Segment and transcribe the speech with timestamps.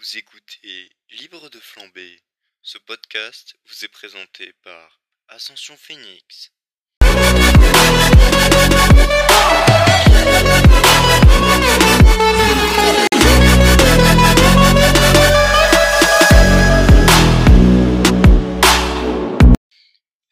[0.00, 2.22] Vous écoutez Libre de flamber.
[2.62, 6.52] Ce podcast vous est présenté par Ascension Phoenix.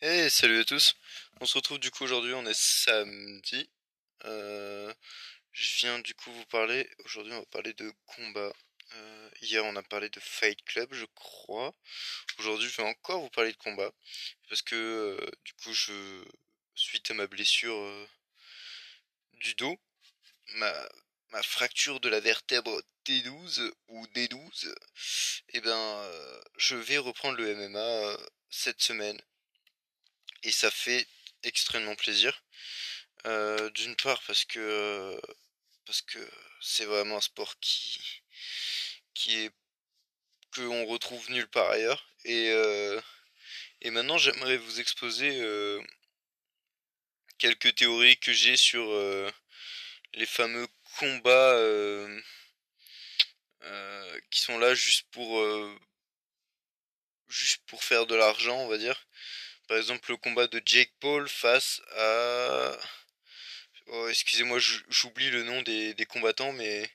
[0.01, 0.95] Hey, salut à tous.
[1.43, 3.69] On se retrouve du coup aujourd'hui, on est samedi.
[4.25, 4.95] Euh,
[5.53, 8.51] je viens du coup vous parler, aujourd'hui on va parler de combat.
[8.95, 11.75] Euh, hier on a parlé de Fight Club je crois.
[12.39, 13.93] Aujourd'hui je vais encore vous parler de combat.
[14.49, 16.25] Parce que euh, du coup je,
[16.75, 18.09] suite à ma blessure euh,
[19.35, 19.79] du dos,
[20.55, 20.89] ma,
[21.31, 24.75] ma fracture de la vertèbre T12 ou D12,
[25.51, 28.19] et ben je vais reprendre le MMA
[28.51, 29.21] cette semaine.
[30.43, 31.07] Et ça fait
[31.43, 32.43] extrêmement plaisir.
[33.75, 35.21] D'une part parce que
[35.87, 36.19] parce que
[36.61, 38.23] c'est vraiment un sport qui
[39.15, 39.51] qui est
[40.53, 42.09] que on retrouve nulle part ailleurs.
[42.25, 42.51] Et
[43.83, 45.33] et maintenant j'aimerais vous exposer
[47.39, 48.85] quelques théories que j'ai sur
[50.15, 50.67] les fameux
[50.99, 51.59] combats
[54.31, 55.41] qui sont là juste pour
[57.29, 59.07] juste pour faire de l'argent on va dire.
[59.69, 62.79] Par exemple le combat de Jake Paul face à
[63.91, 66.91] Oh, excusez-moi, j'oublie le nom des, combattants, mais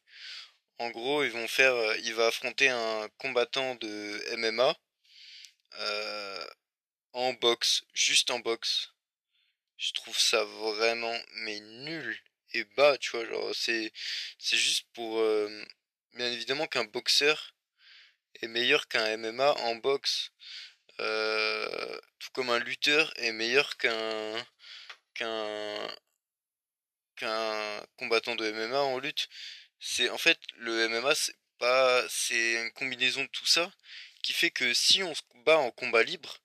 [0.79, 4.75] en gros, ils vont faire, euh, il va affronter un combattant de MMA
[5.80, 6.45] euh,
[7.13, 8.91] en boxe, juste en boxe.
[9.77, 12.17] Je trouve ça vraiment mais nul
[12.53, 13.91] et bas, tu vois, genre c'est
[14.39, 15.49] juste pour euh,
[16.13, 17.55] bien évidemment qu'un boxeur
[18.41, 20.31] est meilleur qu'un MMA en boxe,
[20.97, 24.45] tout comme un lutteur est meilleur qu'un
[25.15, 25.87] qu'un
[27.97, 29.30] combattant de MMA en lutte.
[29.86, 33.72] C'est en fait le MMA c'est pas c'est une combinaison de tout ça
[34.23, 36.38] qui fait que si on se bat en combat libre,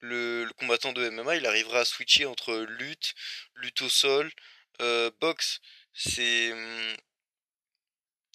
[0.00, 3.14] le, combattant de MMA il arrivera à switcher entre lutte,
[3.56, 4.32] lutte au sol,
[4.80, 5.60] euh, boxe.
[5.94, 6.52] C'est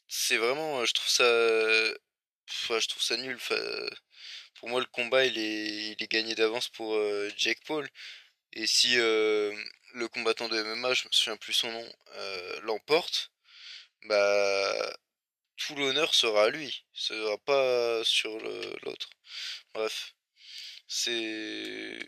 [0.07, 1.23] c'est vraiment je trouve ça
[2.79, 3.37] je trouve ça nul.
[4.55, 7.87] pour moi le combat il est il est gagné d'avance pour euh, Jake Paul.
[8.53, 9.53] Et si euh,
[9.93, 13.31] le combattant de MMA, je me souviens plus son nom, euh, l'emporte,
[14.05, 14.93] bah
[15.57, 18.37] tout l'honneur sera à lui, ce sera pas sur
[18.83, 19.09] l'autre.
[19.73, 20.15] Bref,
[20.87, 21.99] c'est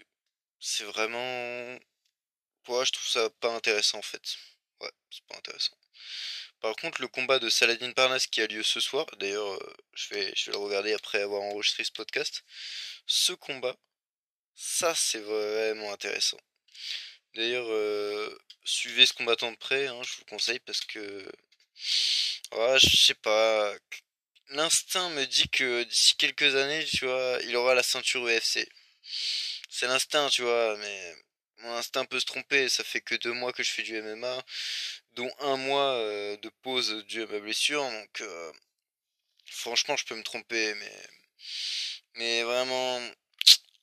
[0.60, 1.80] c'est vraiment
[2.66, 4.38] quoi, je trouve ça pas intéressant en fait.
[4.82, 5.78] Ouais, c'est pas intéressant.
[6.62, 10.14] Par contre, le combat de Saladin Parnas qui a lieu ce soir, d'ailleurs, euh, je
[10.14, 12.44] vais je vais le regarder après avoir enregistré ce podcast.
[13.08, 13.76] Ce combat,
[14.56, 16.40] ça c'est vraiment intéressant.
[17.36, 21.26] D'ailleurs, euh, suivez ce combattant de près, hein, je vous conseille parce que.
[21.76, 23.74] Je sais pas.
[24.50, 28.68] L'instinct me dit que d'ici quelques années, tu vois, il aura la ceinture UFC.
[29.70, 31.16] C'est l'instinct, tu vois, mais
[31.60, 32.70] mon instinct peut se tromper.
[32.70, 34.44] Ça fait que deux mois que je fais du MMA,
[35.14, 37.84] dont un mois euh, de pause dû à ma blessure.
[37.84, 38.52] Donc, euh,
[39.50, 41.08] franchement, je peux me tromper, mais.
[42.16, 43.02] Mais vraiment,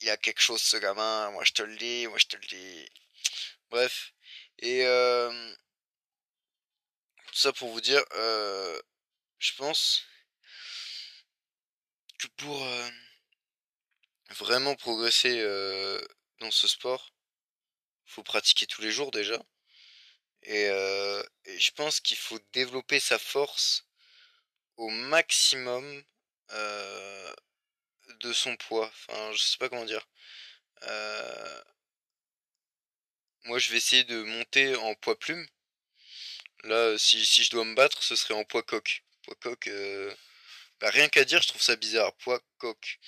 [0.01, 1.31] il y a quelque chose, ce gamin.
[1.33, 2.89] Moi, je te le dis, moi, je te le dis.
[3.71, 4.13] Bref.
[4.61, 5.55] Et euh,
[7.31, 8.03] tout ça pour vous dire,
[9.39, 10.05] je pense
[12.19, 12.67] que pour
[14.31, 15.43] vraiment progresser
[16.39, 17.15] dans ce sport,
[18.07, 19.41] faut pratiquer tous les jours déjà.
[20.43, 23.87] Et je pense qu'il faut développer sa force
[24.77, 26.05] au maximum
[26.49, 28.87] de son poids.
[28.87, 30.07] Enfin, je sais pas comment dire.
[33.45, 35.47] Moi, je vais essayer de monter en poids plume.
[36.65, 39.03] Là, si, si je dois me battre, ce serait en poids coq.
[39.23, 40.15] Poids coq, euh...
[40.81, 42.15] bah, rien qu'à dire, je trouve ça bizarre.
[42.19, 42.99] Poids coq.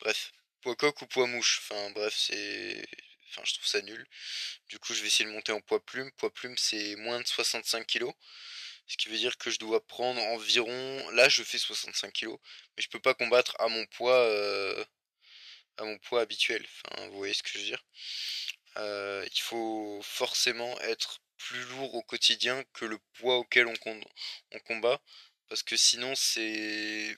[0.00, 1.60] Bref, poids coq ou poids mouche.
[1.62, 2.86] Enfin, bref, c'est.
[3.30, 4.06] Enfin, je trouve ça nul.
[4.68, 6.10] Du coup, je vais essayer de monter en poids plume.
[6.12, 8.06] Poids plume, c'est moins de 65 kg.
[8.88, 11.10] Ce qui veut dire que je dois prendre environ.
[11.10, 12.28] Là, je fais 65 kg.
[12.76, 14.16] Mais je peux pas combattre à mon poids.
[14.16, 14.84] Euh,
[15.78, 16.64] à mon poids habituel.
[16.64, 17.84] Enfin, vous voyez ce que je veux dire.
[18.78, 23.74] Euh, il faut forcément être plus lourd au quotidien que le poids auquel on,
[24.52, 25.00] on combat.
[25.48, 27.16] Parce que sinon, c'est.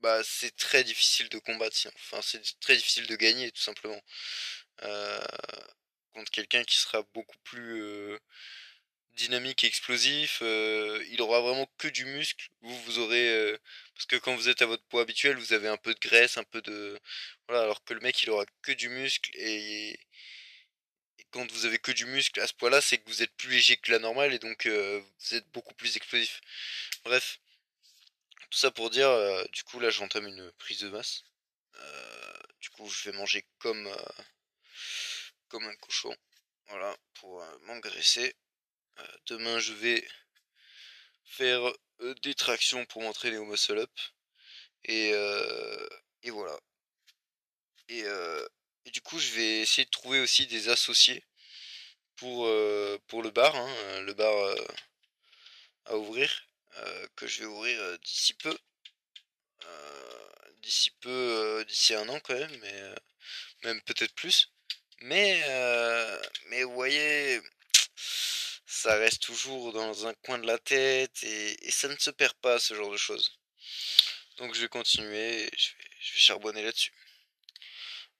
[0.00, 1.76] Bah, c'est très difficile de combattre.
[1.96, 4.00] Enfin, c'est très difficile de gagner, tout simplement.
[4.82, 5.20] Euh,
[6.12, 8.18] contre quelqu'un qui sera beaucoup plus euh,
[9.12, 10.40] dynamique et explosif.
[10.42, 12.48] il aura vraiment que du muscle.
[12.62, 13.58] Vous, vous aurez.
[13.94, 16.36] parce que quand vous êtes à votre poids habituel, vous avez un peu de graisse,
[16.38, 16.98] un peu de.
[17.48, 19.98] Voilà, alors que le mec, il aura que du muscle et
[21.30, 23.76] quand vous avez que du muscle à ce poids-là, c'est que vous êtes plus léger
[23.76, 26.40] que la normale et donc euh, vous êtes beaucoup plus explosif.
[27.04, 27.40] Bref,
[28.50, 29.10] tout ça pour dire,
[29.52, 31.24] du coup là j'entame une prise de masse.
[32.60, 33.88] du coup je vais manger comme,
[35.48, 36.14] comme un cochon.
[36.68, 38.34] Voilà, pour m'engraisser.
[39.26, 40.06] demain je vais
[41.24, 41.62] faire
[42.22, 43.90] des tractions pour m'entraîner au muscle up.
[44.84, 45.12] Et
[46.30, 46.58] voilà.
[47.88, 48.04] Et,
[48.84, 51.24] et, du je vais essayer de trouver aussi des associés
[52.16, 52.48] pour,
[53.06, 54.34] pour le bar, hein, le bar
[55.86, 56.30] à ouvrir,
[57.16, 58.56] que je vais ouvrir d'ici peu.
[60.62, 62.82] d'ici peu, d'ici un an quand même, mais
[63.64, 64.50] même peut-être plus.
[65.00, 65.42] Mais,
[66.48, 67.40] mais vous voyez,
[68.68, 72.58] ça reste toujours dans un coin de la tête et, ça ne se perd pas
[72.58, 73.38] ce genre de choses.
[74.36, 76.92] Donc je vais continuer, je vais, charbonner là-dessus.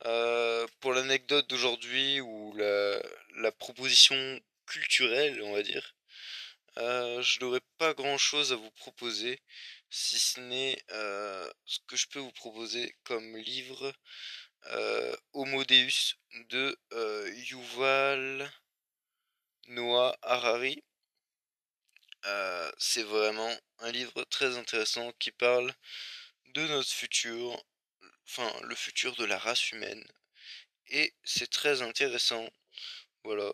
[0.06, 5.94] Euh, pour l'anecdote d'aujourd'hui ou la, proposition culturelle, on va dire,
[6.78, 9.40] euh, je n'aurais pas grand-chose à vous proposer,
[9.90, 13.92] si ce n'est euh, ce que je peux vous proposer comme livre
[15.32, 16.16] Homo Deus
[16.50, 16.78] de
[17.50, 18.50] Yuval
[19.68, 20.84] Noah Harari.
[22.78, 25.72] C'est vraiment un livre très intéressant qui parle
[26.54, 27.64] de notre futur,
[28.28, 30.04] enfin le futur de la race humaine.
[30.88, 32.48] Et c'est très intéressant.
[33.24, 33.52] Voilà.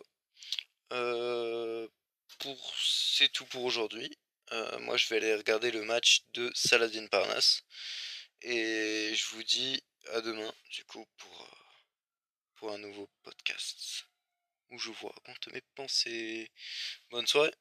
[0.93, 1.87] Euh,
[2.39, 4.17] pour c'est tout pour aujourd'hui.
[4.51, 7.61] Euh, moi je vais aller regarder le match de Saladin Parnas.
[8.41, 9.83] Et je vous dis
[10.13, 11.49] à demain du coup pour,
[12.55, 14.05] pour un nouveau podcast
[14.71, 16.51] où je vous raconte mes pensées.
[17.09, 17.53] Bonne soirée